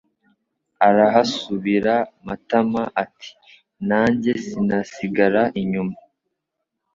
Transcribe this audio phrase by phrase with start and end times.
[0.87, 1.93] Arahasubira
[2.27, 3.29] MatamaAti:
[3.89, 5.97] nanjye sinasigara inyuma,